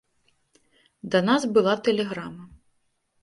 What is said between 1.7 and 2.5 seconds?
тэлеграма.